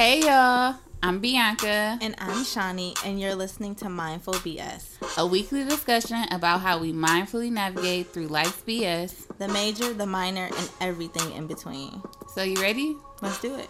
[0.00, 1.98] Hey y'all, I'm Bianca.
[2.00, 6.94] And I'm Shawnee, and you're listening to Mindful BS, a weekly discussion about how we
[6.94, 12.00] mindfully navigate through life's BS, the major, the minor, and everything in between.
[12.34, 12.96] So, you ready?
[13.20, 13.68] Let's do it.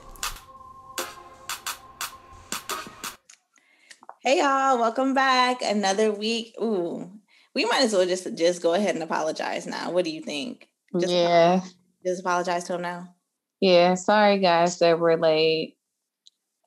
[4.22, 5.62] Hey y'all, welcome back.
[5.62, 6.54] Another week.
[6.62, 7.10] Ooh,
[7.56, 9.90] we might as well just just go ahead and apologize now.
[9.90, 10.68] What do you think?
[10.96, 11.54] Just yeah.
[11.54, 11.74] Apologize,
[12.06, 13.16] just apologize to him now.
[13.60, 15.76] Yeah, sorry guys that we're late.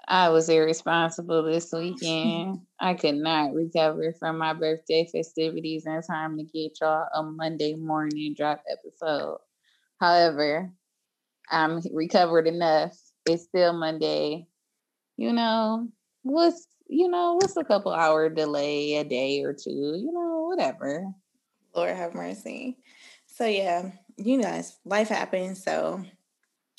[0.07, 2.61] I was irresponsible this weekend.
[2.79, 7.75] I could not recover from my birthday festivities in time to get y'all a Monday
[7.75, 9.37] morning drop episode.
[9.99, 10.71] However,
[11.49, 12.97] I'm recovered enough.
[13.25, 14.47] It's still Monday.
[15.17, 15.87] You know,
[16.23, 21.05] what's you know, what's a couple hour delay, a day or two, you know, whatever.
[21.75, 22.77] Lord have mercy.
[23.25, 25.63] So yeah, you guys, life happens.
[25.63, 26.03] So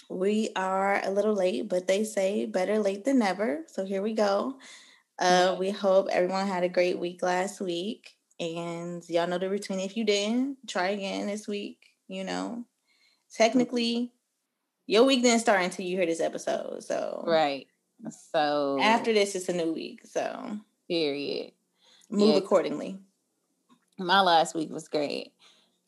[0.08, 3.64] we are a little late, but they say better late than never.
[3.68, 4.56] So here we go.
[5.18, 8.16] Uh, we hope everyone had a great week last week.
[8.40, 9.80] And y'all know the routine.
[9.80, 11.78] If you didn't, try again this week.
[12.08, 12.64] You know,
[13.32, 14.12] technically,
[14.86, 16.82] your week didn't start until you hear this episode.
[16.82, 17.66] So, right.
[18.32, 20.00] So, after this, it's a new week.
[20.04, 21.52] So, period.
[22.10, 22.36] Move yeah.
[22.36, 22.98] accordingly.
[23.98, 25.32] My last week was great.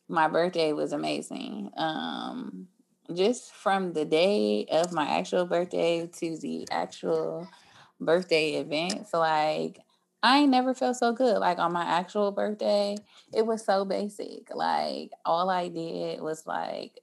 [0.07, 1.71] My birthday was amazing.
[1.75, 2.69] Um,
[3.13, 7.47] just from the day of my actual birthday to the actual
[7.99, 9.07] birthday event.
[9.07, 9.79] So like
[10.23, 11.37] I never felt so good.
[11.39, 12.97] Like on my actual birthday,
[13.33, 14.53] it was so basic.
[14.53, 16.99] Like all I did was like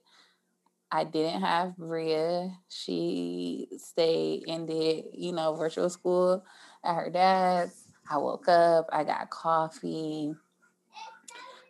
[0.90, 2.50] I didn't have Bria.
[2.68, 6.44] She stayed and did, you know, virtual school
[6.84, 7.88] at her dad's.
[8.08, 10.34] I woke up, I got coffee,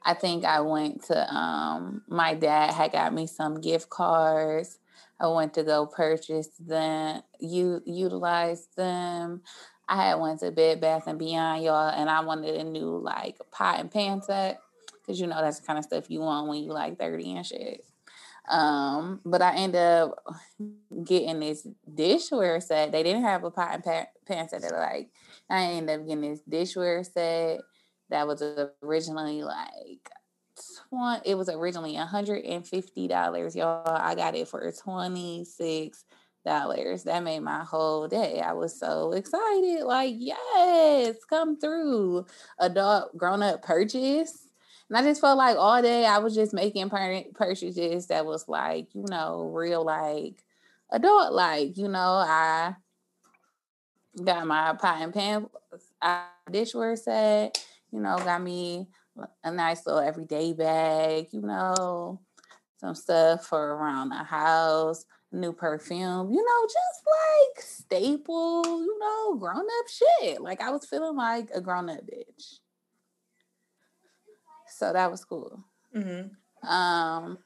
[0.04, 4.78] I think I went to um my dad had got me some gift cards.
[5.18, 9.42] I went to go purchase them, you utilize them.
[9.88, 13.38] I had went to Bed Bath and Beyond, y'all, and I wanted a new like
[13.50, 14.60] pot and pan set
[15.00, 17.46] because you know that's the kind of stuff you want when you like thirty and
[17.46, 17.84] shit.
[18.48, 20.22] Um, but I ended up
[21.04, 22.92] getting this dishware set.
[22.92, 24.62] They didn't have a pot and pan, pan set.
[24.62, 25.08] They like
[25.48, 27.60] I ended up getting this dishware set
[28.14, 28.42] that was
[28.80, 30.08] originally like
[30.88, 33.82] 20, it was originally $150 y'all.
[33.88, 36.04] I got it for 26
[36.44, 37.02] dollars.
[37.02, 38.40] That made my whole day.
[38.40, 42.26] I was so excited like yes come through.
[42.60, 44.46] Adult grown-up purchase.
[44.88, 46.90] And i just felt like all day i was just making
[47.34, 50.44] purchases that was like you know real like
[50.92, 51.98] adult like you know?
[51.98, 52.76] I
[54.22, 55.48] got my pot and pan
[56.48, 58.88] dishware set you know, got me
[59.44, 62.20] a nice little everyday bag, you know,
[62.78, 69.36] some stuff for around the house, new perfume, you know, just like staple, you know,
[69.36, 70.40] grown up shit.
[70.40, 72.58] Like I was feeling like a grown up bitch.
[74.76, 75.64] So that was cool.
[75.96, 76.68] Mm-hmm.
[76.68, 77.38] Um,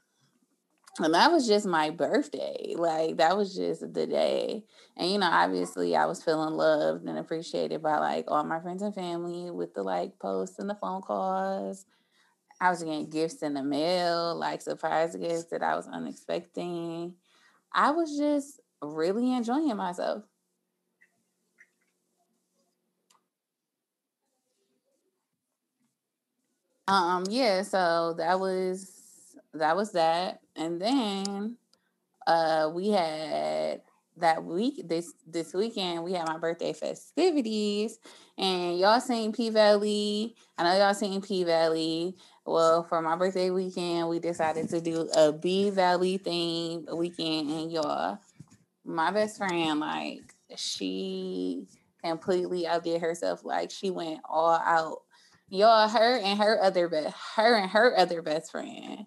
[1.01, 2.75] and that was just my birthday.
[2.77, 4.65] Like that was just the day.
[4.97, 8.83] And you know, obviously I was feeling loved and appreciated by like all my friends
[8.83, 11.87] and family with the like posts and the phone calls.
[12.61, 17.15] I was getting gifts in the mail, like surprise gifts that I was unexpecting.
[17.73, 20.25] I was just really enjoying myself.
[26.87, 28.98] Um, yeah, so that was
[29.59, 30.41] that was that.
[30.57, 31.57] And then
[32.27, 33.83] uh we had
[34.17, 37.99] that week this this weekend we had my birthday festivities
[38.37, 40.35] and y'all seen P Valley.
[40.57, 42.17] I know y'all seen P Valley.
[42.45, 47.73] Well, for my birthday weekend, we decided to do a P Valley theme weekend and
[47.73, 48.19] y'all
[48.85, 51.67] my best friend like she
[52.03, 55.03] completely outdid herself like she went all out
[55.51, 59.05] y'all her and her other best her and her other best friend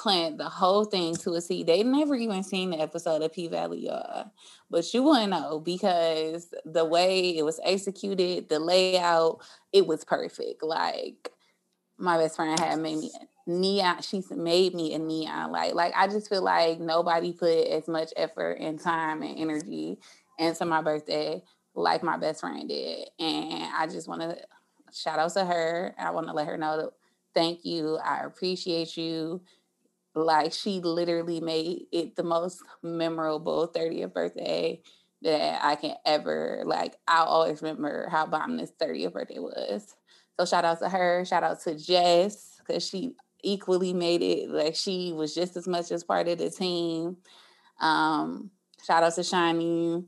[0.00, 1.62] planned the whole thing to a T.
[1.62, 4.30] They never even seen the episode of P Valley, y'all.
[4.70, 9.42] But you wouldn't know because the way it was executed, the layout,
[9.72, 10.62] it was perfect.
[10.62, 11.30] Like
[11.98, 13.10] my best friend had made me
[13.46, 14.00] neon.
[14.00, 15.76] She's made me a neon light.
[15.76, 19.98] Like I just feel like nobody put as much effort and time and energy
[20.38, 21.42] into my birthday
[21.74, 23.08] like my best friend did.
[23.18, 24.36] And I just want to
[24.92, 25.94] shout out to her.
[25.98, 26.90] I want to let her know that
[27.34, 27.98] thank you.
[27.98, 29.40] I appreciate you
[30.14, 34.80] like she literally made it the most memorable 30th birthday
[35.22, 36.96] that I can ever like.
[37.06, 39.94] I'll always remember how bomb this 30th birthday was.
[40.38, 41.24] So shout out to her.
[41.24, 44.48] Shout out to Jess because she equally made it.
[44.50, 47.18] Like she was just as much as part of the team.
[47.80, 48.50] Um,
[48.84, 50.04] shout out to Shawnee.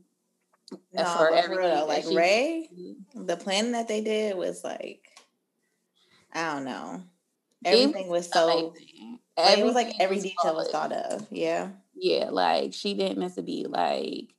[0.91, 2.69] No, for everything real, like she- Ray,
[3.13, 5.07] the planning that they did was like,
[6.33, 7.03] I don't know.
[7.63, 8.71] Everything was so.
[8.71, 9.19] amazing.
[9.37, 11.27] Like, it was like every detail was thought of.
[11.31, 11.69] Yeah.
[11.95, 13.69] Yeah, like she didn't miss a beat.
[13.69, 14.33] Like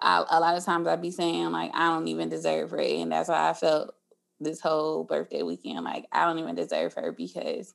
[0.00, 3.12] I, a lot of times I'd be saying like I don't even deserve her, and
[3.12, 3.94] that's why I felt
[4.40, 5.84] this whole birthday weekend.
[5.84, 7.74] Like I don't even deserve her because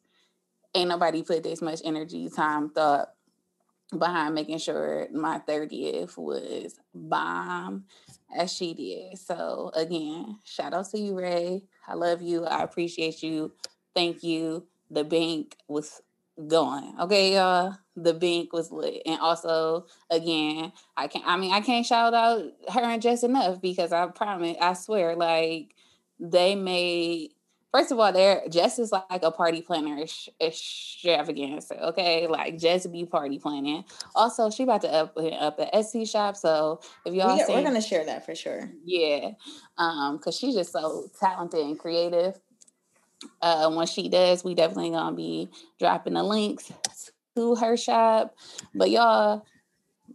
[0.76, 3.10] ain't nobody put this much energy, time, thought
[3.98, 7.86] behind making sure my thirtieth was bomb
[8.36, 9.18] as she did.
[9.18, 11.64] So again, shout out to you, Ray.
[11.88, 12.46] I love you.
[12.46, 13.52] I appreciate you.
[13.96, 14.68] Thank you.
[14.90, 16.02] The bank was
[16.48, 16.94] going.
[17.00, 17.78] Okay, y'all.
[17.96, 19.02] The bank was lit.
[19.06, 23.62] And also, again, I can't I mean I can't shout out her and Jess enough
[23.62, 25.76] because I promise, I swear, like
[26.20, 27.32] they made
[27.72, 31.88] first of all, they're Jess is like a party planner ex- extravaganza.
[31.88, 32.28] Okay.
[32.28, 33.84] Like Jess be party planning.
[34.16, 36.38] Also, she about to up up an Etsy shop.
[36.38, 38.72] So if y'all We, we're gonna share that for sure.
[38.86, 39.32] yeah,
[39.78, 42.40] um, because she's just so talented and creative.
[43.42, 46.72] Uh, when she does, we definitely gonna be dropping the links
[47.36, 48.36] to her shop.
[48.74, 49.46] But y'all,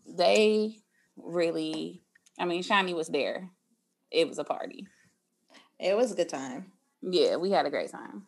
[0.06, 0.78] they
[1.16, 2.02] really,
[2.38, 3.50] I mean, Shawnee was there.
[4.10, 4.86] It was a party.
[5.78, 6.72] It was a good time.
[7.02, 8.26] Yeah, we had a great time.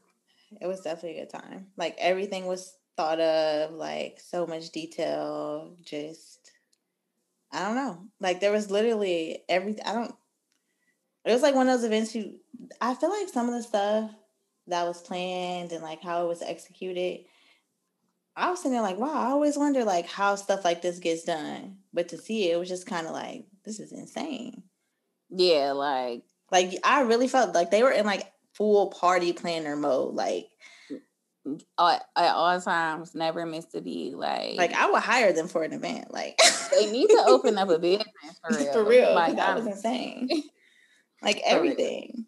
[0.60, 1.66] It was definitely a good time.
[1.76, 5.74] Like everything was thought of, like so much detail.
[5.84, 6.52] Just,
[7.52, 8.02] I don't know.
[8.20, 9.80] Like there was literally every.
[9.82, 10.14] I don't.
[11.24, 12.14] It was like one of those events.
[12.14, 12.38] You,
[12.80, 14.10] I feel like some of the stuff
[14.68, 17.24] that was planned and like how it was executed.
[18.36, 19.12] I was sitting there like, wow.
[19.12, 22.58] I always wonder like how stuff like this gets done, but to see it, it
[22.58, 24.62] was just kind of like this is insane.
[25.30, 30.14] Yeah, like Like I really felt like they were in like full party planner mode.
[30.14, 30.46] Like
[31.78, 34.16] at, at all times, never missed a beat.
[34.16, 36.12] Like, like I would hire them for an event.
[36.12, 36.38] Like
[36.70, 38.06] they need to open up a business
[38.42, 38.72] for real.
[38.72, 39.14] for real.
[39.14, 40.28] Like, that was insane.
[41.20, 42.26] Like everything.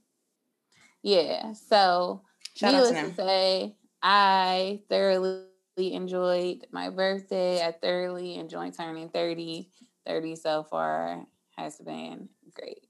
[1.04, 1.52] yeah.
[1.52, 2.22] So
[2.60, 5.46] Shout out to Needless to say, I thoroughly
[5.78, 7.66] enjoyed my birthday.
[7.66, 9.70] I thoroughly enjoyed turning 30.
[10.06, 11.24] 30 so far
[11.56, 12.86] has been great.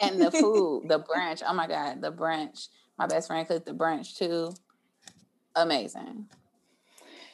[0.00, 2.68] And the food, the brunch, oh my God, the brunch.
[2.98, 4.54] My best friend cooked the brunch too.
[5.56, 6.26] Amazing.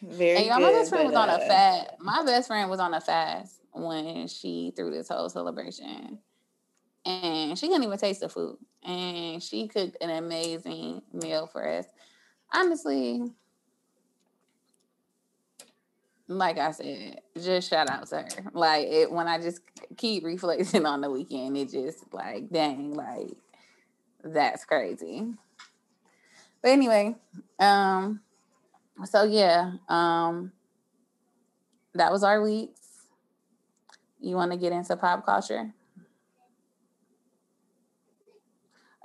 [0.01, 0.63] Very And y'all, good.
[0.63, 1.91] my best friend was on a uh, fast.
[2.01, 6.21] My best friend was on a fast when she threw this whole celebration.
[7.05, 8.57] And she couldn't even taste the food.
[8.85, 11.87] And she cooked an amazing meal for us.
[12.53, 13.23] Honestly,
[16.29, 18.29] like I said, just shout out to her.
[18.53, 19.61] Like it when I just
[19.97, 23.31] keep reflecting on the weekend, it just like dang, like
[24.25, 25.35] that's crazy.
[26.63, 27.17] But anyway,
[27.59, 28.21] um,
[29.05, 30.53] so yeah, um,
[31.95, 32.81] that was our weeks.
[34.21, 35.73] You want to get into pop culture?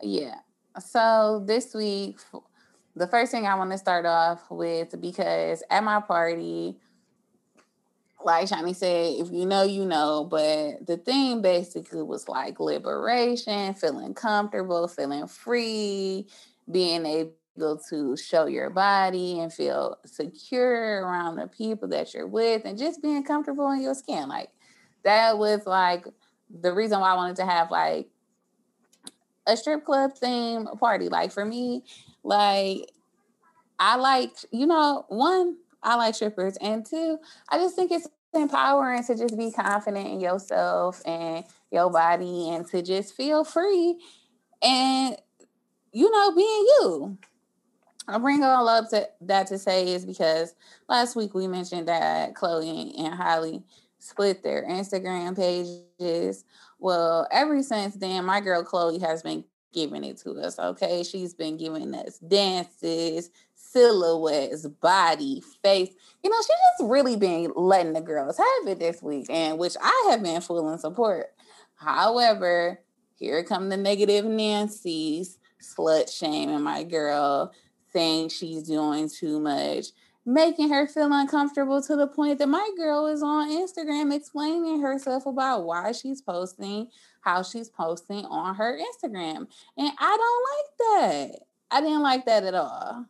[0.02, 0.36] Yeah.
[0.80, 2.20] So this week,
[2.96, 6.78] the first thing I want to start off with because at my party,
[8.24, 10.28] like Shawnee said, if you know, you know.
[10.30, 16.28] But the theme basically was like liberation, feeling comfortable, feeling free,
[16.70, 22.64] being able to show your body and feel secure around the people that you're with,
[22.66, 24.28] and just being comfortable in your skin.
[24.30, 24.50] Like
[25.04, 26.06] that was like
[26.50, 28.10] the reason why I wanted to have like
[29.48, 31.10] a strip club theme party.
[31.10, 31.84] Like for me,
[32.24, 32.92] like
[33.80, 37.18] I like, you know, one, I like strippers, and two,
[37.50, 42.68] I just think it's empowering to just be confident in yourself and your body and
[42.68, 43.98] to just feel free
[44.62, 45.16] and
[45.92, 47.18] you know being you.
[48.08, 50.56] I bring all up to that to say is because
[50.88, 53.64] last week we mentioned that Chloe and Halle
[54.00, 56.46] split their Instagram pages.
[56.80, 59.44] Well, ever since then, my girl Chloe has been
[59.74, 60.58] giving it to us.
[60.60, 65.90] Okay, she's been giving us dances, silhouettes, body, face.
[66.24, 66.48] You know, she's
[66.80, 70.42] just really been letting the girls have it this week, and which I have been
[70.42, 71.28] full in support.
[71.76, 72.80] However,
[73.16, 77.52] here come the negative Nancy's slut shaming my girl,
[77.92, 79.88] saying she's doing too much,
[80.28, 85.26] making her feel uncomfortable to the point that my girl is on Instagram explaining herself
[85.26, 86.90] about why she's posting
[87.22, 89.48] how she's posting on her Instagram.
[89.78, 91.40] And I don't like that.
[91.72, 93.06] I didn't like that at all.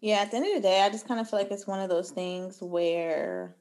[0.00, 1.80] Yeah, at the end of the day, I just kind of feel like it's one
[1.80, 3.56] of those things where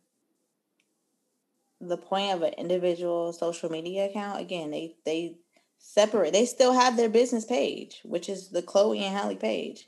[1.79, 5.38] the point of an individual social media account, again, they they
[5.77, 6.34] separate.
[6.34, 9.86] They still have their business page, which is the Chloe and Halle page.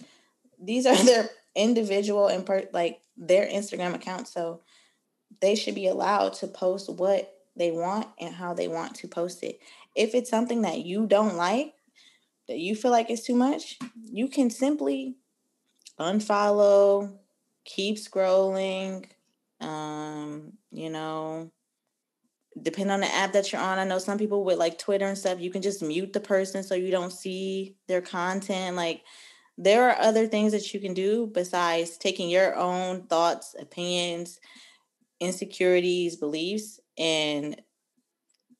[0.62, 4.34] These are their individual and per, like their Instagram accounts.
[4.34, 4.62] So
[5.42, 9.44] they should be allowed to post what they want and how they want to post
[9.44, 9.60] it.
[9.96, 11.74] If it's something that you don't like,
[12.48, 15.16] that you feel like it's too much, you can simply
[16.00, 17.18] unfollow,
[17.66, 19.06] keep scrolling,
[19.60, 21.52] um, you know,
[22.62, 23.80] depend on the app that you're on.
[23.80, 26.64] I know some people with like Twitter and stuff, you can just mute the person
[26.64, 28.76] so you don't see their content.
[28.76, 29.04] Like
[29.58, 34.40] there are other things that you can do besides taking your own thoughts, opinions,
[35.20, 37.62] insecurities, beliefs, and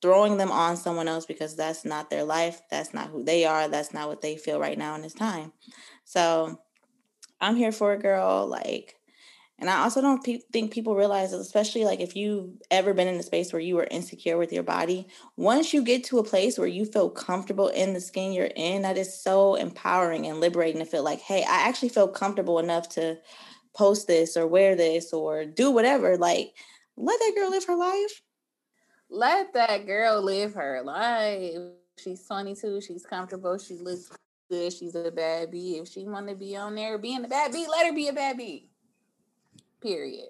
[0.02, 2.62] throwing them on someone else because that's not their life.
[2.70, 3.68] That's not who they are.
[3.68, 5.52] That's not what they feel right now in this time.
[6.04, 6.60] So
[7.40, 8.46] I'm here for a girl.
[8.46, 8.97] Like,
[9.58, 13.16] and I also don't pe- think people realize, especially like if you've ever been in
[13.16, 16.58] a space where you were insecure with your body, once you get to a place
[16.58, 20.78] where you feel comfortable in the skin you're in, that is so empowering and liberating
[20.78, 23.18] to feel like, hey, I actually feel comfortable enough to
[23.74, 26.16] post this or wear this or do whatever.
[26.16, 26.54] Like,
[26.96, 28.22] let that girl live her life.
[29.10, 31.56] Let that girl live her life.
[31.98, 34.08] She's 22, she's comfortable, she looks
[34.48, 35.78] good, she's a bad bee.
[35.78, 38.12] If she want to be on there being a bad bee, let her be a
[38.12, 38.67] bad bee.
[39.80, 40.28] Period.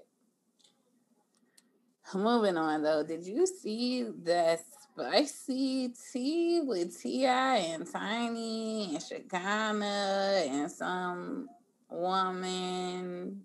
[2.15, 7.57] Moving on though, did you see that spicy tea with T.I.
[7.57, 11.49] and Tiny and Shekinah and some
[11.91, 13.43] woman?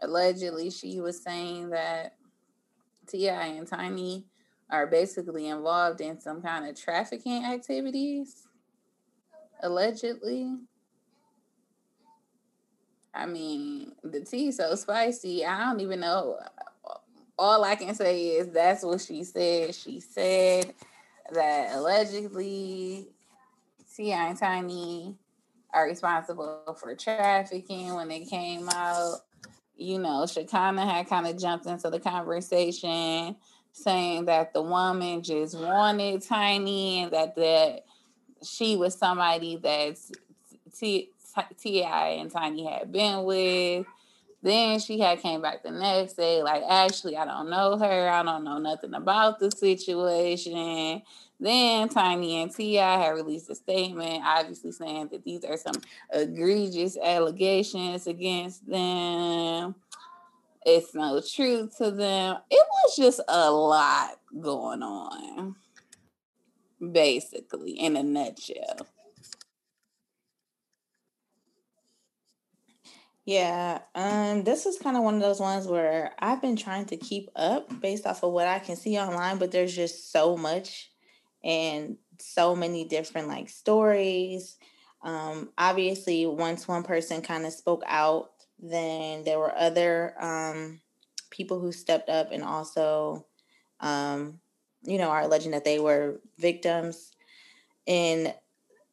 [0.00, 2.16] Allegedly, she was saying that
[3.08, 3.46] T.I.
[3.46, 4.24] and Tiny
[4.70, 8.46] are basically involved in some kind of trafficking activities.
[9.62, 10.58] Allegedly.
[13.14, 15.44] I mean, the tea so spicy.
[15.44, 16.38] I don't even know.
[17.38, 19.74] All I can say is that's what she said.
[19.74, 20.74] She said
[21.32, 23.06] that allegedly
[23.96, 24.28] T.I.
[24.28, 25.14] and Tiny
[25.72, 29.20] are responsible for trafficking when they came out.
[29.76, 33.36] You know, Shekinah had kind of jumped into the conversation
[33.72, 37.84] saying that the woman just wanted Tiny and that that
[38.44, 40.12] she was somebody that's
[41.58, 42.08] T.I.
[42.08, 43.86] and Tiny had been with.
[44.42, 48.10] Then she had came back the next day, like, actually, I don't know her.
[48.10, 51.00] I don't know nothing about the situation.
[51.40, 52.98] Then Tiny and T.I.
[53.02, 55.80] had released a statement, obviously saying that these are some
[56.12, 59.74] egregious allegations against them.
[60.66, 62.36] It's no truth to them.
[62.50, 65.56] It was just a lot going on,
[66.92, 68.86] basically, in a nutshell.
[73.26, 76.96] Yeah, um, this is kind of one of those ones where I've been trying to
[76.96, 80.90] keep up based off of what I can see online, but there's just so much
[81.42, 84.58] and so many different like stories.
[85.02, 90.80] Um, obviously, once one person kind of spoke out, then there were other um,
[91.30, 93.26] people who stepped up and also,
[93.80, 94.38] um,
[94.82, 97.12] you know, are alleging that they were victims
[97.86, 98.34] in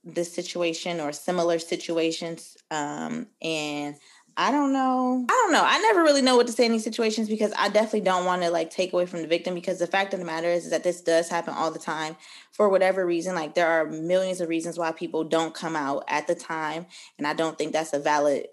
[0.04, 2.58] this situation or similar situations.
[2.72, 3.96] Um, and
[4.38, 5.26] I don't know.
[5.30, 5.64] I don't know.
[5.66, 8.42] I never really know what to say in these situations because I definitely don't want
[8.44, 10.72] to like take away from the victim because the fact of the matter is, is
[10.72, 12.16] that this does happen all the time
[12.52, 13.36] for whatever reason.
[13.36, 16.86] Like there are millions of reasons why people don't come out at the time,
[17.18, 18.48] and I don't think that's a valid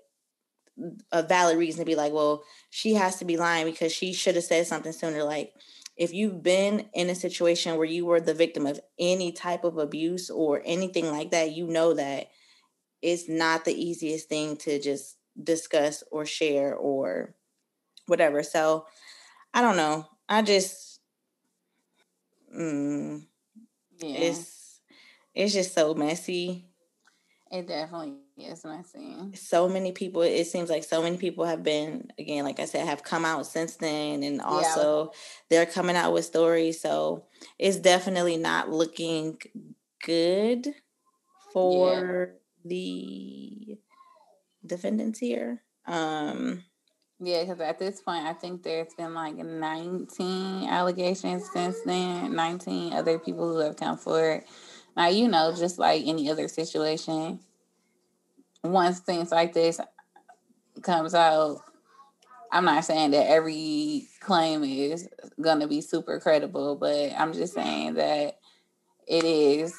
[1.11, 4.37] a valid reason to be like, well, she has to be lying because she should
[4.37, 5.25] have said something sooner.
[5.25, 5.53] Like
[5.97, 9.79] if you've been in a situation where you were the victim of any type of
[9.79, 12.29] abuse or anything like that, you know that
[13.03, 17.35] it's not the easiest thing to just discuss or share or
[18.07, 18.43] whatever.
[18.43, 18.87] So
[19.55, 20.07] I don't know.
[20.29, 21.01] I just
[22.57, 23.23] mm,
[23.99, 24.17] yeah.
[24.17, 24.81] it's
[25.35, 26.65] it's just so messy.
[27.51, 29.35] It definitely is messy.
[29.35, 30.21] So many people.
[30.23, 33.47] It seems like so many people have been again, like I said, have come out
[33.47, 35.19] since then, and also yeah.
[35.49, 36.81] they're coming out with stories.
[36.81, 37.25] So
[37.59, 39.39] it's definitely not looking
[40.05, 40.69] good
[41.53, 42.35] for yeah.
[42.65, 43.79] the
[44.69, 45.63] defendants here.
[45.87, 46.65] Um,
[47.21, 52.93] yeah, because at this point, I think there's been like 19 allegations since then, 19
[52.93, 54.45] other people who have come forward.
[54.97, 57.41] Now, you know, just like any other situation,
[58.63, 59.81] once things like this
[60.83, 61.59] comes out,
[62.53, 65.09] I'm not saying that every claim is
[65.41, 68.39] going to be super credible, but I'm just saying that
[69.07, 69.75] it is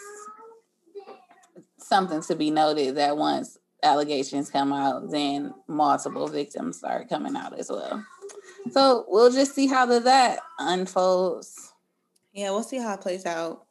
[1.78, 7.58] something to be noted that once allegations come out, then multiple victims start coming out
[7.58, 8.06] as well.
[8.72, 11.74] So we'll just see how that unfolds.
[12.34, 13.66] Yeah, we'll see how it plays out.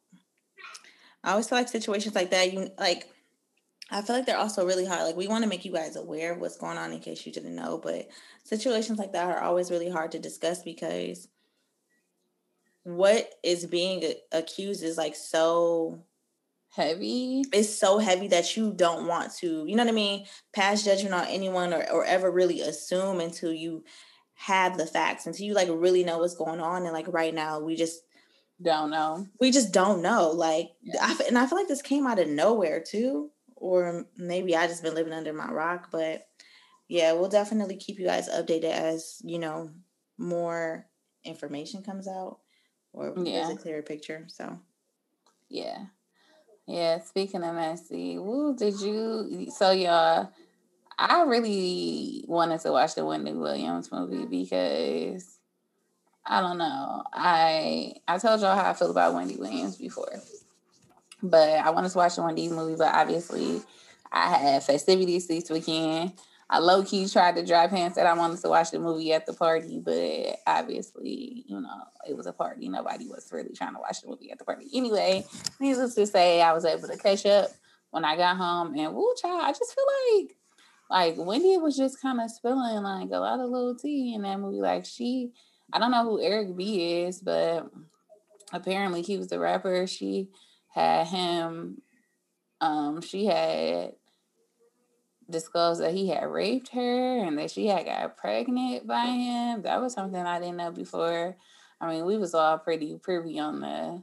[1.22, 3.08] I always feel like situations like that, you like
[3.90, 5.02] I feel like they're also really hard.
[5.02, 7.32] Like we want to make you guys aware of what's going on in case you
[7.32, 8.08] didn't know, but
[8.44, 11.28] situations like that are always really hard to discuss because
[12.82, 16.02] what is being accused is like so
[16.70, 17.42] heavy.
[17.52, 21.14] It's so heavy that you don't want to, you know what I mean, pass judgment
[21.14, 23.84] on anyone or, or ever really assume until you
[24.34, 26.84] have the facts, until you like really know what's going on.
[26.84, 28.00] And like right now, we just
[28.62, 29.26] don't know.
[29.40, 30.30] We just don't know.
[30.30, 31.00] Like, yeah.
[31.00, 34.82] I, and I feel like this came out of nowhere too, or maybe I just
[34.82, 35.88] been living under my rock.
[35.90, 36.26] But
[36.88, 39.70] yeah, we'll definitely keep you guys updated as you know
[40.16, 40.86] more
[41.24, 42.38] information comes out
[42.92, 43.46] or yeah.
[43.46, 44.24] there's a clearer picture.
[44.28, 44.58] So
[45.48, 45.86] yeah,
[46.68, 47.00] yeah.
[47.00, 49.46] Speaking of messy, woo, did you?
[49.50, 50.30] So y'all.
[51.00, 55.38] I really wanted to watch the Wendy Williams movie because
[56.26, 57.04] I don't know.
[57.12, 60.12] I I told y'all how I feel about Wendy Williams before,
[61.22, 62.74] but I wanted to watch the Wendy movie.
[62.76, 63.62] But obviously,
[64.10, 66.12] I had festivities this weekend.
[66.50, 69.26] I low key tried to drive and said I wanted to watch the movie at
[69.26, 72.68] the party, but obviously, you know, it was a party.
[72.68, 74.66] Nobody was really trying to watch the movie at the party.
[74.72, 75.26] Anyway,
[75.60, 77.50] needless to say, I was able to catch up
[77.90, 79.84] when I got home, and woo, child, I just feel
[80.16, 80.36] like
[80.90, 84.40] like Wendy was just kind of spilling like a lot of little tea in that
[84.40, 84.60] movie.
[84.60, 85.32] Like she
[85.72, 87.70] I don't know who Eric B is, but
[88.52, 89.86] apparently he was the rapper.
[89.86, 90.28] She
[90.72, 91.82] had him.
[92.60, 93.92] Um, she had
[95.30, 99.62] disclosed that he had raped her and that she had got pregnant by him.
[99.62, 101.36] That was something I didn't know before.
[101.80, 104.02] I mean, we was all pretty privy on the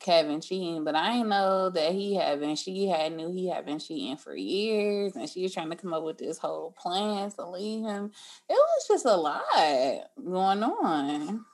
[0.00, 3.66] Kevin cheating, but I didn't know that he had been, she had knew he had
[3.66, 7.30] been cheating for years and she was trying to come up with this whole plan
[7.32, 8.10] to leave him.
[8.48, 9.42] It was just a lot
[10.16, 11.44] going on.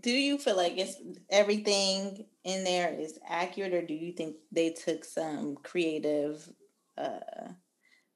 [0.00, 0.96] Do you feel like it's
[1.30, 6.50] everything in there is accurate or do you think they took some creative
[6.98, 7.48] uh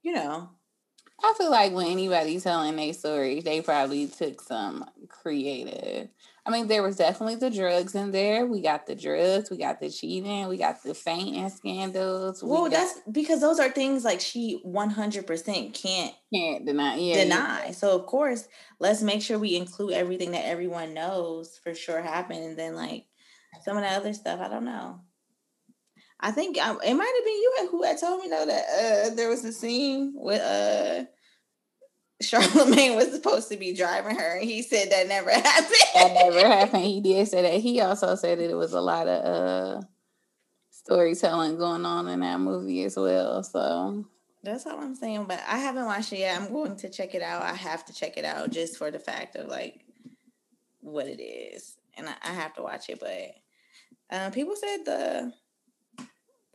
[0.02, 0.50] you know
[1.24, 6.08] I feel like when anybody's telling their story, they probably took some creative
[6.44, 8.46] I mean, there was definitely the drugs in there.
[8.46, 12.42] We got the drugs, we got the cheating, we got the fainting scandals.
[12.42, 16.96] Well, we that's because those are things like she 100% can't can't deny.
[16.96, 17.66] Yeah, deny.
[17.66, 17.72] Yeah.
[17.72, 18.48] So of course,
[18.80, 23.06] let's make sure we include everything that everyone knows for sure happened, and then like
[23.64, 25.00] some of the other stuff, I don't know.
[26.22, 28.64] I think I, it might have been you who had told me though that
[29.10, 31.04] uh, there was a scene with uh
[32.22, 35.74] Charlemagne was supposed to be driving her, and he said that never happened.
[35.94, 36.84] that never happened.
[36.84, 37.60] He did say that.
[37.60, 39.82] He also said that it was a lot of uh
[40.70, 43.42] storytelling going on in that movie as well.
[43.42, 44.06] So
[44.42, 45.24] that's all I'm saying.
[45.24, 46.40] But I haven't watched it yet.
[46.40, 47.42] I'm going to check it out.
[47.42, 49.84] I have to check it out just for the fact of like
[50.80, 53.00] what it is, and I, I have to watch it.
[53.00, 53.34] But
[54.16, 55.32] um, people said the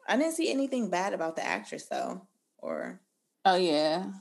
[0.08, 2.22] I didn't see anything bad about the actress though,
[2.58, 3.00] or
[3.46, 4.12] oh yeah,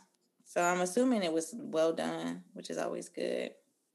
[0.44, 3.50] so I'm assuming it was well done, which is always good.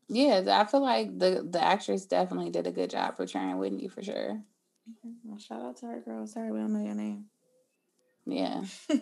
[0.07, 4.03] Yeah, I feel like the the actress definitely did a good job portraying Whitney for
[4.03, 4.41] sure.
[5.23, 6.27] Well, shout out to her, girl.
[6.27, 7.25] Sorry, we don't know your name.
[8.25, 8.63] Yeah.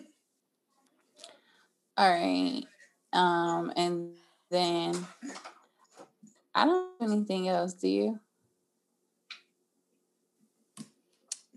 [1.97, 2.63] All right.
[3.11, 4.11] Um, and
[4.51, 5.07] then
[6.53, 7.73] I don't have anything else.
[7.73, 8.19] Do you?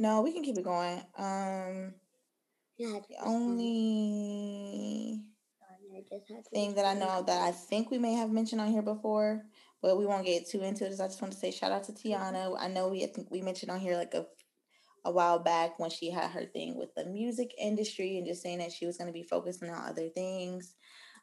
[0.02, 0.98] No, we can keep it going.
[1.16, 1.94] Um,
[2.76, 5.22] yeah, only
[6.52, 9.44] thing that I know that I think we may have mentioned on here before,
[9.80, 10.90] but we won't get too into it.
[10.90, 12.56] Is I just want to say shout out to Teyana.
[12.58, 14.26] I know we I think we mentioned on here like a
[15.04, 18.58] a while back when she had her thing with the music industry and just saying
[18.58, 20.74] that she was going to be focusing on other things.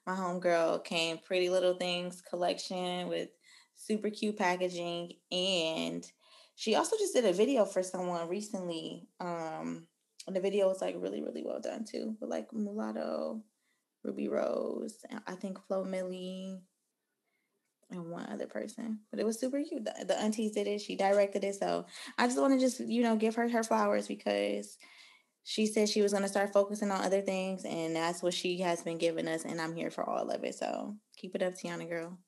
[0.07, 3.27] My homegirl came Pretty Little Things collection with
[3.75, 6.09] super cute packaging and
[6.59, 9.87] she also just did a video for someone recently um
[10.27, 13.41] and the video was like really really well done too with like mulatto
[14.03, 16.61] Rubi Rose, and I think Flo Milli,
[17.91, 18.99] and one other person.
[19.11, 19.85] But it was super cute.
[19.85, 20.81] The, the aunties did it.
[20.81, 21.55] She directed it.
[21.55, 21.85] So
[22.17, 24.77] I just want to just, you know, give her her flowers because
[25.43, 27.65] she said she was going to start focusing on other things.
[27.65, 29.43] And that's what she has been giving us.
[29.43, 30.55] And I'm here for all of it.
[30.55, 32.19] So keep it up, Teyana girl.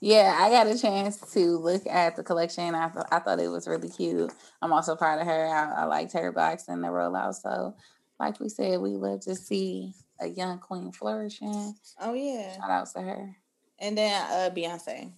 [0.00, 2.74] Yeah, I got a chance to look at the collection.
[2.74, 4.32] I, th- I thought it was really cute.
[4.60, 5.46] I'm also proud of her.
[5.46, 7.34] I, I liked her box and the rollout.
[7.34, 7.74] So,
[8.18, 11.74] like we said, we love to see a young queen flourishing.
[12.00, 13.36] Oh yeah, shout outs to her.
[13.78, 15.12] And then uh, Beyonce.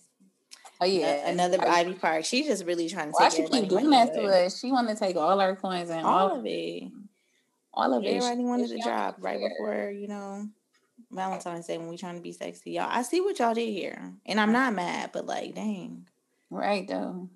[0.80, 2.24] Oh yeah, another I, Ivy Park.
[2.24, 3.12] She's just really trying to.
[3.12, 4.58] Why she keep doing that to us?
[4.58, 6.84] She want to take all our coins and all, all of it.
[7.72, 8.08] All of it.
[8.08, 10.48] Everybody wanted to drop right before you know
[11.14, 12.72] Valentine's Day when we trying to be sexy.
[12.72, 14.12] Y'all, I see what y'all did here.
[14.26, 16.06] And I'm not mad, but like, dang.
[16.50, 17.28] Right though.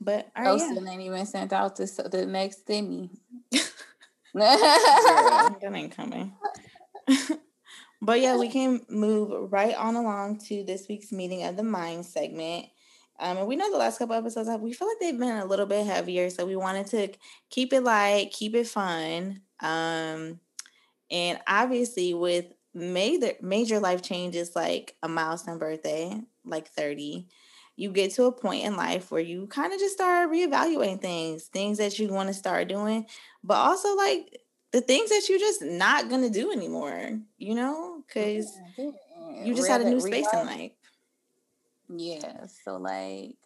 [0.00, 0.90] But right, oh, yeah.
[0.90, 3.10] ain't even sent out to the next Demi.
[4.34, 6.32] that ain't coming.
[8.02, 12.06] but yeah, we can move right on along to this week's meeting of the mind
[12.06, 12.66] segment.
[13.18, 15.66] Um, and we know the last couple episodes, we feel like they've been a little
[15.66, 17.08] bit heavier, so we wanted to
[17.50, 19.42] keep it light, keep it fun.
[19.60, 20.40] Um,
[21.10, 27.26] and obviously, with major major life changes like a milestone birthday, like thirty,
[27.76, 31.44] you get to a point in life where you kind of just start reevaluating things,
[31.44, 33.06] things that you want to start doing,
[33.42, 34.40] but also like
[34.72, 37.18] the things that you're just not gonna do anymore.
[37.38, 38.90] You know, because yeah,
[39.44, 40.72] you just had a new space in life.
[41.88, 42.46] Yeah.
[42.64, 43.36] So like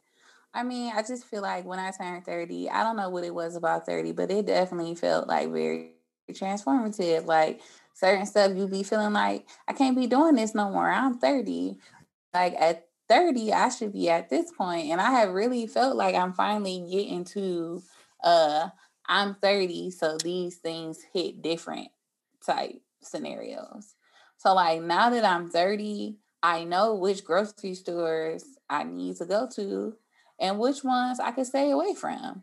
[0.53, 3.35] I mean, I just feel like when I turned 30, I don't know what it
[3.35, 5.94] was about 30, but it definitely felt like very
[6.33, 7.27] transformative.
[7.27, 7.61] Like
[7.95, 10.91] certain stuff you be feeling like I can't be doing this no more.
[10.91, 11.79] I'm 30.
[12.33, 14.91] Like at 30, I should be at this point.
[14.91, 17.83] And I have really felt like I'm finally getting to
[18.23, 18.69] uh
[19.07, 21.89] I'm 30, so these things hit different
[22.45, 23.95] type scenarios.
[24.39, 29.49] So like now that I'm 30, I know which grocery stores I need to go
[29.57, 29.95] to
[30.39, 32.43] and which ones I can stay away from.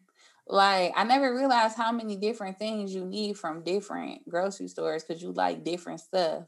[0.52, 5.24] Like I never realized how many different things you need from different grocery stores because
[5.24, 6.44] you like different stuff.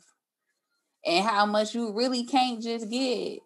[1.05, 3.39] And how much you really can't just get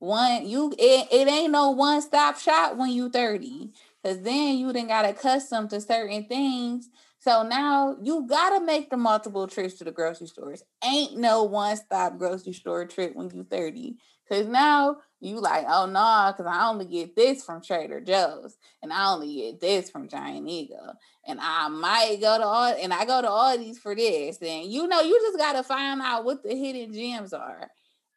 [0.00, 4.72] one you it, it ain't no one stop shop when you 30 because then you
[4.72, 6.88] didn't got accustomed to certain things
[7.20, 10.62] so now you gotta make the multiple trips to the grocery stores.
[10.84, 13.96] Ain't no one stop grocery store trip when you 30.
[14.28, 18.56] Cause now you like, oh no, nah, because I only get this from Trader Joe's
[18.82, 20.94] and I only get this from Giant Eagle.
[21.26, 24.38] And I might go to all and I go to all these for this.
[24.40, 27.68] And you know, you just gotta find out what the hidden gems are.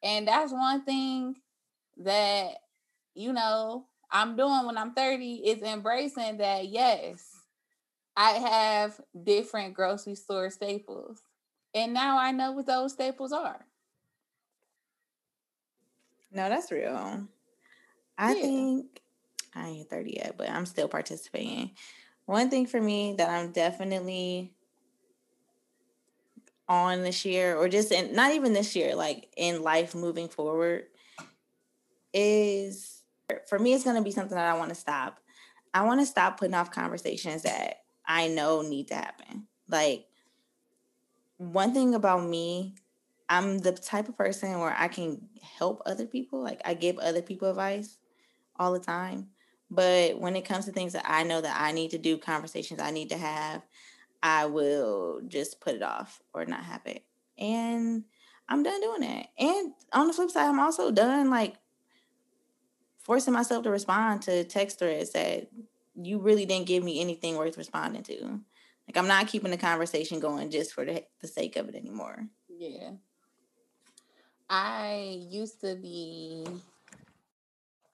[0.03, 1.35] And that's one thing
[1.97, 2.55] that,
[3.15, 7.25] you know, I'm doing when I'm 30 is embracing that yes,
[8.15, 11.21] I have different grocery store staples.
[11.73, 13.65] And now I know what those staples are.
[16.31, 17.27] No, that's real.
[18.17, 18.41] I yeah.
[18.41, 19.01] think
[19.55, 21.71] I ain't 30 yet, but I'm still participating.
[22.25, 24.53] One thing for me that I'm definitely
[26.69, 30.85] on this year, or just in not even this year, like in life moving forward,
[32.13, 33.03] is
[33.47, 35.19] for me, it's going to be something that I want to stop.
[35.73, 39.47] I want to stop putting off conversations that I know need to happen.
[39.67, 40.05] Like,
[41.37, 42.75] one thing about me,
[43.31, 46.43] I'm the type of person where I can help other people.
[46.43, 47.97] Like, I give other people advice
[48.59, 49.29] all the time.
[49.69, 52.81] But when it comes to things that I know that I need to do, conversations
[52.81, 53.61] I need to have,
[54.21, 57.05] I will just put it off or not have it.
[57.37, 58.03] And
[58.49, 59.27] I'm done doing that.
[59.39, 61.55] And on the flip side, I'm also done like
[62.99, 65.47] forcing myself to respond to text threads that
[65.95, 68.41] you really didn't give me anything worth responding to.
[68.87, 72.27] Like I'm not keeping the conversation going just for the, the sake of it anymore.
[72.49, 72.91] Yeah.
[74.53, 76.45] I used to be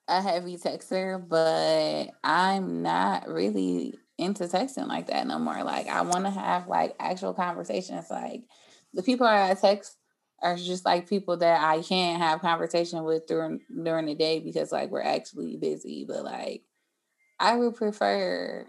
[0.07, 5.63] a heavy texter, but I'm not really into texting like that no more.
[5.63, 8.09] Like I want to have like actual conversations.
[8.09, 8.45] Like
[8.91, 9.97] the people I text
[10.41, 14.71] are just like people that I can't have conversation with during during the day because
[14.71, 16.05] like we're actually busy.
[16.07, 16.63] But like
[17.39, 18.65] I would prefer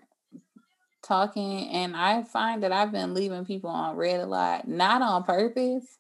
[1.03, 5.25] talking and I find that I've been leaving people on read a lot, not on
[5.25, 5.98] purpose.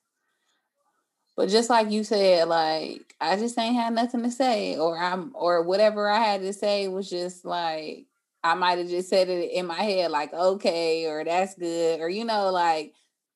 [1.39, 5.31] But just like you said, like I just ain't had nothing to say, or I'm
[5.37, 8.07] or whatever I had to say was just like
[8.43, 12.09] I might have just said it in my head, like, okay, or that's good, or
[12.09, 12.93] you know, like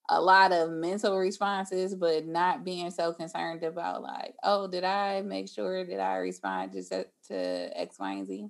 [0.08, 5.22] a lot of mental responses, but not being so concerned about like, oh, did I
[5.22, 8.48] make sure that I respond just to X, Y, and Z?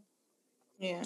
[0.79, 1.03] Yeah.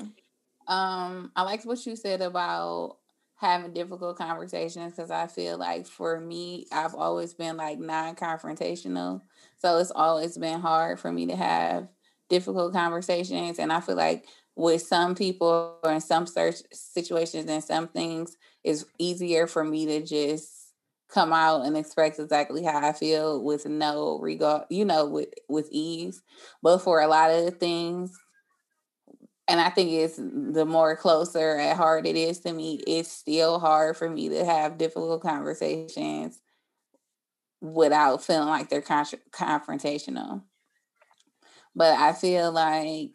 [0.69, 2.99] Um, I liked what you said about
[3.37, 9.23] having difficult conversations because I feel like for me, I've always been like non-confrontational.
[9.59, 11.89] So it's always been hard for me to have
[12.29, 13.59] difficult conversations.
[13.59, 18.37] And I feel like with some people or in some search situations and some things,
[18.65, 20.73] it's easier for me to just
[21.09, 25.69] come out and express exactly how I feel with no regard, you know, with with
[25.71, 26.23] ease.
[26.63, 28.19] But for a lot of things,
[29.49, 33.59] and I think it's the more closer at heart it is to me, it's still
[33.59, 36.41] hard for me to have difficult conversations
[37.61, 40.43] without feeling like they're con- confrontational.
[41.75, 43.13] But I feel like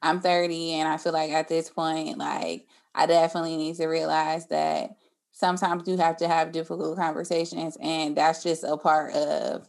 [0.00, 4.46] I'm 30 and I feel like at this point, like I definitely need to realize
[4.46, 4.96] that
[5.32, 9.68] sometimes you have to have difficult conversations and that's just a part of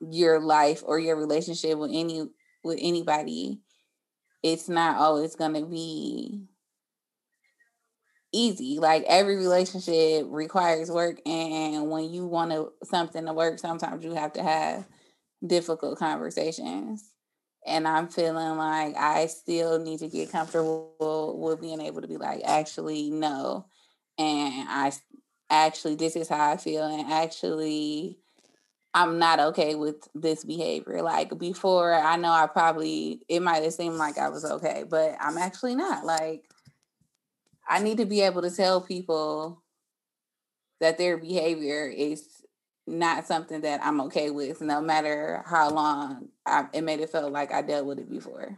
[0.00, 2.26] your life or your relationship with any
[2.64, 3.60] with anybody
[4.42, 6.46] it's not always going to be
[8.32, 8.78] easy.
[8.78, 14.14] Like every relationship requires work, and when you want to, something to work, sometimes you
[14.14, 14.86] have to have
[15.44, 17.10] difficult conversations.
[17.66, 22.16] And I'm feeling like I still need to get comfortable with being able to be
[22.16, 23.66] like, actually, no.
[24.18, 24.92] And I
[25.50, 26.84] actually, this is how I feel.
[26.84, 28.20] And actually,
[28.96, 31.02] I'm not okay with this behavior.
[31.02, 35.16] Like before, I know I probably, it might have seemed like I was okay, but
[35.20, 36.06] I'm actually not.
[36.06, 36.44] Like,
[37.68, 39.62] I need to be able to tell people
[40.80, 42.26] that their behavior is
[42.86, 47.28] not something that I'm okay with, no matter how long I, it made it feel
[47.28, 48.56] like I dealt with it before.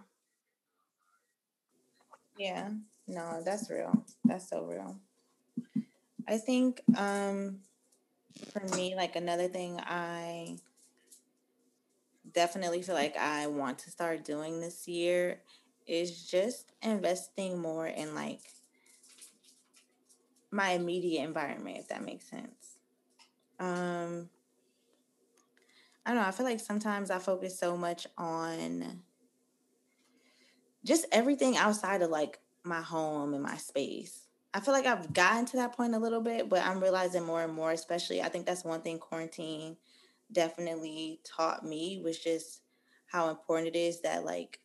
[2.36, 2.68] Yeah,
[3.08, 4.04] no, that's real.
[4.24, 5.00] That's so real.
[6.28, 7.58] I think um,
[8.52, 10.56] for me, like another thing I
[12.32, 15.40] definitely feel like I want to start doing this year
[15.86, 18.40] is just investing more in like
[20.50, 22.78] my immediate environment, if that makes sense.
[23.58, 24.28] Um,
[26.04, 26.28] I don't know.
[26.28, 29.02] I feel like sometimes I focus so much on
[30.84, 34.27] just everything outside of like my home and my space.
[34.54, 37.42] I feel like I've gotten to that point a little bit, but I'm realizing more
[37.42, 39.76] and more, especially I think that's one thing quarantine
[40.32, 42.62] definitely taught me was just
[43.06, 44.60] how important it is that like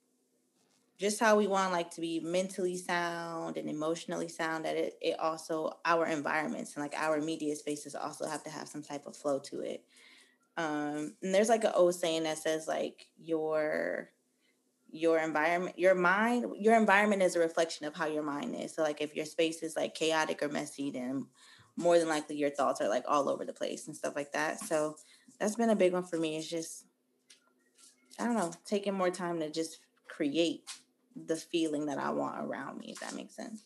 [0.99, 5.19] just how we want like to be mentally sound and emotionally sound that it, it
[5.19, 9.15] also our environments and like our media spaces also have to have some type of
[9.15, 9.83] flow to it.
[10.55, 14.12] Um and there's like an old saying that says like your
[14.93, 18.83] your environment your mind your environment is a reflection of how your mind is so
[18.83, 21.25] like if your space is like chaotic or messy then
[21.75, 24.59] more than likely your thoughts are like all over the place and stuff like that
[24.59, 24.95] so
[25.39, 26.85] that's been a big one for me it's just
[28.19, 30.61] i don't know taking more time to just create
[31.15, 33.65] the feeling that I want around me, if that makes sense.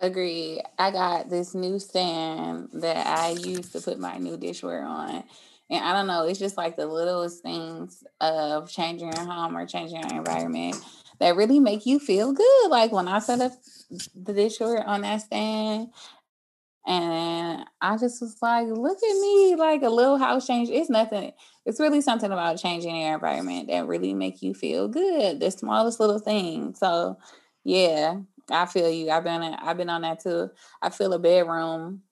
[0.00, 0.60] Agree.
[0.78, 5.24] I got this new stand that I use to put my new dishware on.
[5.70, 9.66] And I don't know, it's just like the littlest things of changing your home or
[9.66, 10.76] changing your environment
[11.20, 12.70] that really make you feel good.
[12.70, 13.52] Like when I set up
[14.14, 15.88] the dishware on that stand
[16.86, 20.70] and I just was like, look at me, like a little house change.
[20.70, 21.32] It's nothing.
[21.66, 25.38] It's really something about changing your environment that really make you feel good.
[25.40, 26.74] The smallest little thing.
[26.74, 27.18] So
[27.62, 29.10] yeah, I feel you.
[29.10, 30.50] I've been I've been on that too.
[30.80, 32.02] I feel a bedroom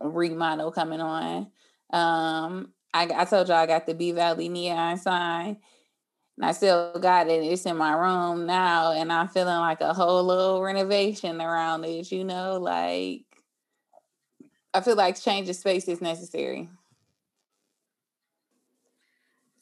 [0.00, 1.48] remodel coming on.
[1.92, 5.58] Um, I, I told y'all I got the P Valley neon sign.
[6.36, 7.42] And I still got it.
[7.42, 12.10] It's in my room now, and I'm feeling like a whole little renovation around it.
[12.10, 13.26] You know, like
[14.72, 16.68] I feel like change of space is necessary.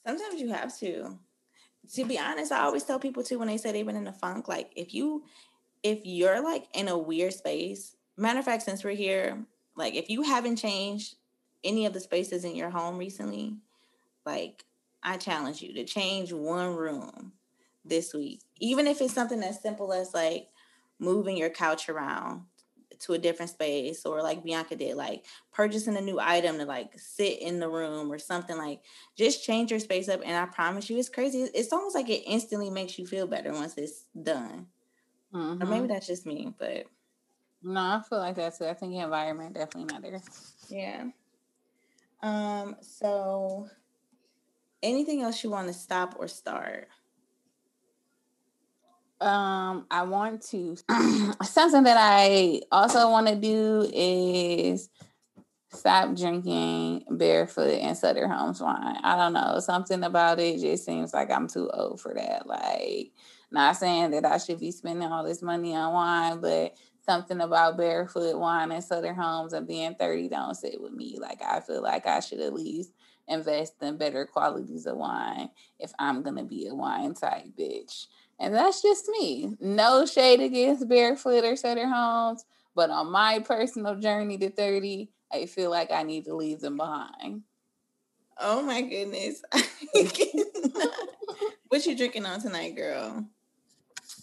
[0.06, 1.18] Sometimes you have to.
[1.94, 4.12] To be honest, I always tell people too when they say they've been in a
[4.12, 5.24] funk, like if you
[5.82, 9.44] if you're like in a weird space, matter of fact, since we're here,
[9.76, 11.16] like if you haven't changed
[11.64, 13.56] any of the spaces in your home recently,
[14.24, 14.64] like
[15.02, 17.32] I challenge you to change one room
[17.84, 18.42] this week.
[18.58, 20.48] Even if it's something as simple as like
[20.98, 22.44] moving your couch around,
[23.00, 26.98] to a different space or like Bianca did, like purchasing a new item to like
[26.98, 28.80] sit in the room or something like
[29.16, 30.20] just change your space up.
[30.24, 31.48] And I promise you, it's crazy.
[31.54, 34.66] It's almost like it instantly makes you feel better once it's done.
[35.32, 35.62] Mm-hmm.
[35.62, 35.92] Or maybe mm-hmm.
[35.92, 36.86] that's just me, but
[37.62, 38.68] no, I feel like that's it.
[38.68, 40.22] I think the environment definitely matters.
[40.68, 41.04] Yeah.
[42.20, 43.68] Um, so
[44.82, 46.88] anything else you want to stop or start?
[49.20, 50.76] Um, I want to
[51.42, 54.88] something that I also want to do is
[55.72, 58.96] stop drinking barefoot and Sutter Homes wine.
[59.02, 62.46] I don't know, something about it just seems like I'm too old for that.
[62.46, 63.12] Like,
[63.50, 66.74] not saying that I should be spending all this money on wine, but
[67.08, 71.16] something about barefoot wine and Sutter Homes and being 30 don't sit with me.
[71.18, 72.92] Like, I feel like I should at least
[73.26, 78.08] invest in better qualities of wine if I'm gonna be a wine type bitch.
[78.38, 79.56] And that's just me.
[79.58, 82.44] No shade against Barefoot or Sutter Homes,
[82.74, 86.76] but on my personal journey to 30, I feel like I need to leave them
[86.76, 87.40] behind.
[88.38, 89.42] Oh my goodness.
[91.68, 93.24] what you drinking on tonight, girl?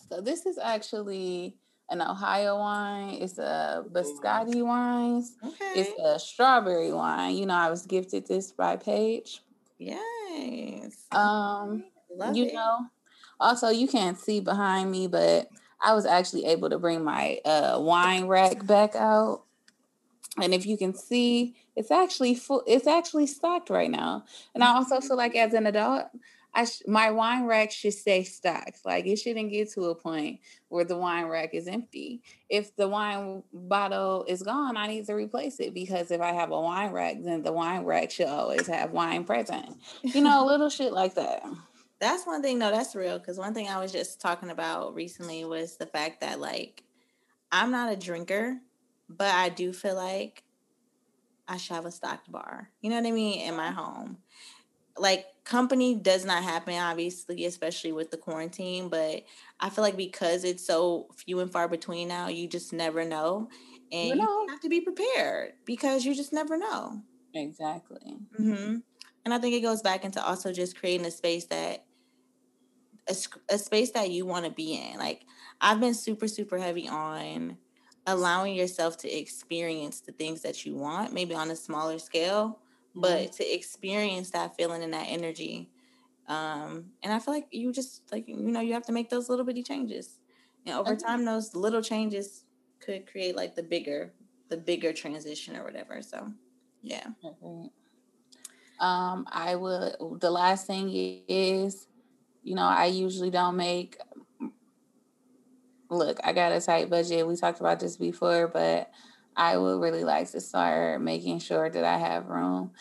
[0.07, 1.57] So this is actually
[1.89, 3.17] an Ohio wine.
[3.21, 5.35] It's a Biscotti wines.
[5.43, 5.81] Okay.
[5.81, 7.35] It's a strawberry wine.
[7.35, 9.41] You know, I was gifted this by Paige.
[9.77, 11.05] Yes.
[11.11, 11.83] Um,
[12.15, 12.53] Love you it.
[12.53, 12.87] know,
[13.39, 15.49] also, you can't see behind me, but
[15.83, 19.43] I was actually able to bring my uh, wine rack back out.
[20.41, 24.25] And if you can see, it's actually full, it's actually stocked right now.
[24.53, 26.05] And I also feel like as an adult,
[26.55, 28.85] I sh- my wine rack should stay stocked.
[28.85, 30.39] Like it shouldn't get to a point
[30.69, 32.23] where the wine rack is empty.
[32.49, 36.51] If the wine bottle is gone, I need to replace it because if I have
[36.51, 39.77] a wine rack, then the wine rack should always have wine present.
[40.01, 41.43] You know, little shit like that.
[41.99, 42.57] That's one thing.
[42.57, 43.19] No, that's real.
[43.19, 46.83] Because one thing I was just talking about recently was the fact that like
[47.51, 48.59] I'm not a drinker,
[49.09, 50.43] but I do feel like
[51.49, 52.69] I should have a stocked bar.
[52.79, 53.41] You know what I mean?
[53.41, 54.19] In my home
[54.97, 59.23] like company does not happen obviously especially with the quarantine but
[59.59, 63.47] i feel like because it's so few and far between now you just never know
[63.91, 64.41] and you, know.
[64.43, 66.99] you have to be prepared because you just never know
[67.33, 68.77] exactly mm-hmm.
[69.25, 71.85] and i think it goes back into also just creating a space that
[73.07, 73.15] a,
[73.49, 75.25] a space that you want to be in like
[75.61, 77.57] i've been super super heavy on
[78.07, 82.59] allowing yourself to experience the things that you want maybe on a smaller scale
[82.95, 83.31] but mm-hmm.
[83.31, 85.69] to experience that feeling and that energy
[86.27, 89.29] um and i feel like you just like you know you have to make those
[89.29, 90.17] little bitty changes.
[90.65, 92.45] And over time those little changes
[92.79, 94.13] could create like the bigger
[94.49, 96.31] the bigger transition or whatever so
[96.81, 97.05] yeah.
[98.79, 100.89] Um i would the last thing
[101.27, 101.87] is
[102.43, 103.97] you know i usually don't make
[105.91, 107.27] look i got a tight budget.
[107.27, 108.89] We talked about this before but
[109.35, 112.71] I would really like to start making sure that I have room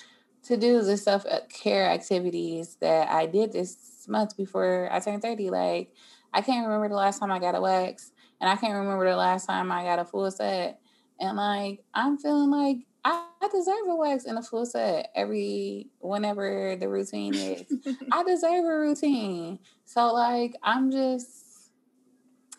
[0.44, 5.22] to do the self uh, care activities that I did this month before I turned
[5.22, 5.50] 30.
[5.50, 5.92] Like,
[6.32, 9.16] I can't remember the last time I got a wax, and I can't remember the
[9.16, 10.80] last time I got a full set.
[11.18, 15.88] And like, I'm feeling like I, I deserve a wax and a full set every
[16.00, 17.64] whenever the routine is.
[18.12, 19.58] I deserve a routine.
[19.84, 21.70] So, like, I'm just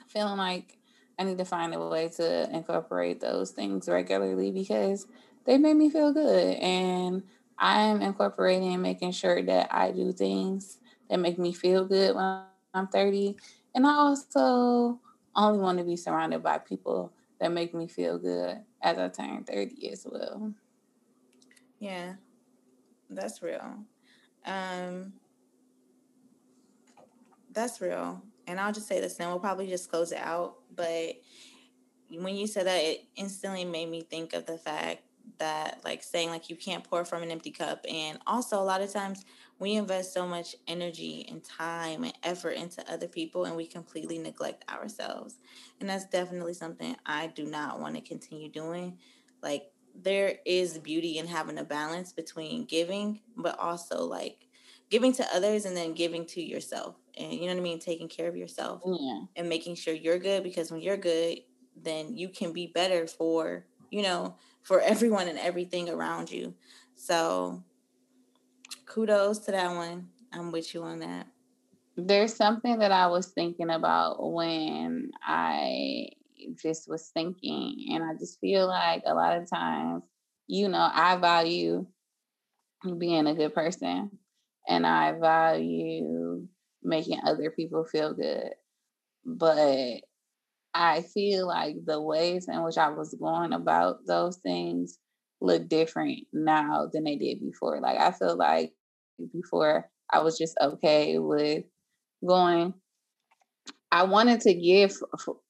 [0.08, 0.78] feeling like
[1.18, 5.08] I need to find a way to incorporate those things regularly because
[5.46, 6.56] they make me feel good.
[6.58, 7.24] And
[7.58, 12.44] I'm incorporating and making sure that I do things that make me feel good when
[12.74, 13.38] I'm 30.
[13.74, 15.00] And I also
[15.36, 19.44] only want to be surrounded by people that make me feel good as I turn
[19.44, 20.54] 30 as well.
[21.80, 22.14] Yeah,
[23.10, 23.86] that's real.
[24.46, 25.14] Um,
[27.52, 28.22] that's real.
[28.48, 30.58] And I'll just say this, and we'll probably just close it out.
[30.76, 31.16] But
[32.12, 35.02] when you said that, it instantly made me think of the fact
[35.40, 37.84] that, like saying like you can't pour from an empty cup.
[37.90, 39.26] And also, a lot of times
[39.58, 44.18] we invest so much energy and time and effort into other people, and we completely
[44.18, 45.40] neglect ourselves.
[45.80, 49.00] And that's definitely something I do not want to continue doing.
[49.42, 54.48] Like there is beauty in having a balance between giving, but also like
[54.90, 58.10] giving to others and then giving to yourself and you know what I mean, taking
[58.10, 59.22] care of yourself yeah.
[59.36, 61.40] and making sure you're good because when you're good,
[61.82, 66.54] then you can be better for, you know, for everyone and everything around you.
[66.96, 67.64] So
[68.86, 70.10] kudos to that one.
[70.34, 71.28] I'm with you on that.
[71.96, 76.10] There's something that I was thinking about when I
[76.62, 80.04] just was thinking, and I just feel like a lot of times,
[80.48, 81.86] you know, I value
[83.00, 84.12] being a good person
[84.68, 86.48] and I value
[86.84, 88.52] making other people feel good.
[89.26, 90.02] But
[90.74, 95.00] I feel like the ways in which I was going about those things
[95.42, 97.80] look different now than they did before.
[97.82, 98.74] Like I feel like
[99.34, 101.64] before I was just okay with
[102.26, 102.74] going.
[103.92, 104.94] I wanted to give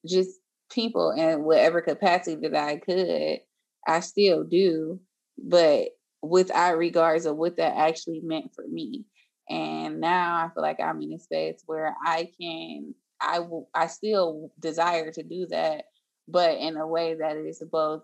[0.06, 0.30] just
[0.70, 3.40] people in whatever capacity that I could.
[3.86, 5.00] I still do,
[5.38, 5.88] but
[6.22, 9.04] without regards of what that actually meant for me.
[9.48, 13.86] And now I feel like I'm in a space where I can, I will, I
[13.86, 15.84] still desire to do that,
[16.26, 18.02] but in a way that is both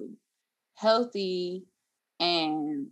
[0.74, 1.64] healthy
[2.20, 2.86] and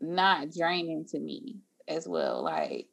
[0.00, 2.42] not draining to me as well.
[2.42, 2.88] Like,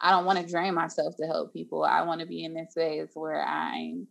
[0.00, 1.84] I don't want to drain myself to help people.
[1.84, 4.08] I want to be in this space where I'm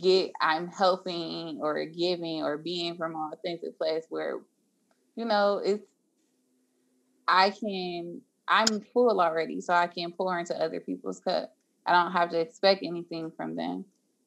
[0.00, 4.40] get I'm helping or giving or being from an authentic place where,
[5.16, 5.84] you know, it's
[7.28, 11.54] I can I'm full already, so I can pour into other people's cup.
[11.86, 13.84] I don't have to expect anything from them,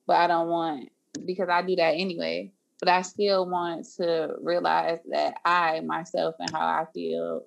[0.08, 0.90] but I don't want
[1.26, 2.52] because I do that anyway.
[2.80, 7.44] But I still want to realize that I myself and how I feel,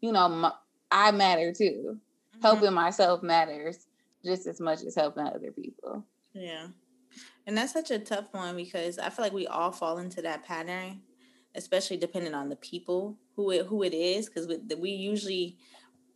[0.00, 0.52] you know, my,
[0.90, 1.98] I matter too.
[2.36, 2.40] Mm-hmm.
[2.42, 3.86] Helping myself matters
[4.24, 6.04] just as much as helping other people.
[6.32, 6.68] Yeah.
[7.46, 10.44] And that's such a tough one because I feel like we all fall into that
[10.44, 11.02] pattern,
[11.54, 15.56] especially depending on the people who it, who it is, because we, we usually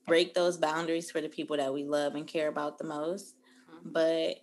[0.07, 3.35] break those boundaries for the people that we love and care about the most.
[3.71, 3.91] Mm-hmm.
[3.93, 4.37] But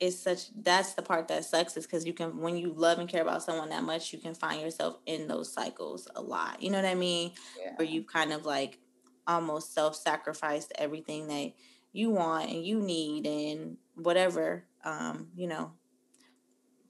[0.00, 3.08] it's such that's the part that sucks is because you can when you love and
[3.08, 6.62] care about someone that much, you can find yourself in those cycles a lot.
[6.62, 7.32] You know what I mean?
[7.58, 7.72] Yeah.
[7.76, 8.78] Where you've kind of like
[9.26, 11.52] almost self-sacrifice everything that
[11.92, 15.72] you want and you need and whatever um, you know,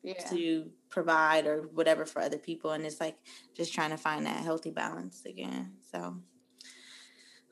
[0.02, 0.14] yeah.
[0.30, 2.70] to provide or whatever for other people.
[2.70, 3.18] And it's like
[3.54, 5.72] just trying to find that healthy balance again.
[5.92, 6.16] So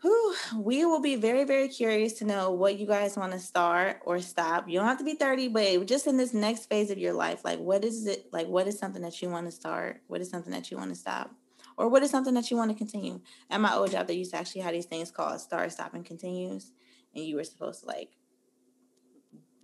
[0.01, 4.01] whew, we will be very, very curious to know what you guys want to start
[4.07, 4.69] or stop.
[4.69, 7.45] You don't have to be 30, but just in this next phase of your life,
[7.45, 10.01] like what is it like what is something that you want to start?
[10.07, 11.33] What is something that you want to stop?
[11.77, 13.21] Or what is something that you want to continue?
[13.51, 16.05] At my old job, they used to actually have these things called start, stop, and
[16.05, 16.71] continues.
[17.15, 18.11] And you were supposed to like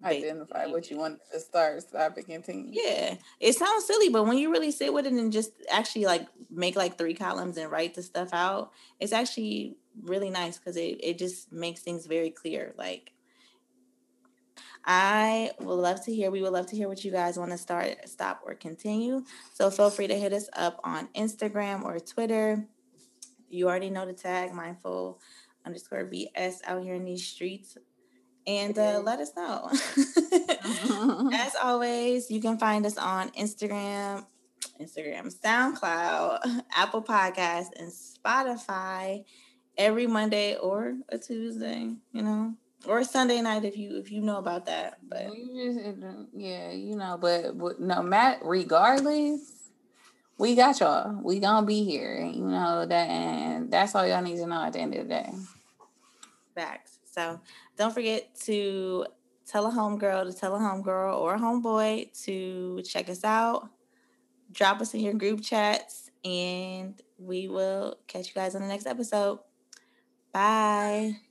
[0.04, 2.70] identify what you want to start, stop, and continue.
[2.72, 6.26] Yeah, it sounds silly, but when you really sit with it and just actually like
[6.50, 11.00] make like three columns and write the stuff out, it's actually really nice because it
[11.02, 12.74] it just makes things very clear.
[12.76, 13.12] Like,
[14.84, 16.30] I would love to hear.
[16.30, 19.24] We would love to hear what you guys want to start, stop, or continue.
[19.54, 22.66] So feel free to hit us up on Instagram or Twitter.
[23.50, 25.20] You already know the tag mindful
[25.66, 27.76] underscore BS out here in these streets
[28.48, 29.70] and uh, let us know.
[31.34, 34.24] As always, you can find us on Instagram,
[34.80, 39.24] Instagram, SoundCloud, Apple Podcast, and Spotify
[39.76, 42.54] every Monday or a Tuesday, you know,
[42.86, 44.98] or Sunday night if you if you know about that.
[45.06, 45.26] But
[46.32, 49.40] yeah, you know, but, but no, Matt, regardless,
[50.38, 51.20] we got y'all.
[51.22, 54.72] We gonna be here, you know that, and that's all y'all need to know at
[54.72, 55.30] the end of the day.
[56.54, 56.98] Facts.
[57.04, 57.40] So
[57.78, 59.06] don't forget to
[59.46, 63.68] tell a homegirl to tell a homegirl or a homeboy to check us out.
[64.52, 68.86] Drop us in your group chats, and we will catch you guys on the next
[68.86, 69.38] episode.
[70.32, 71.27] Bye.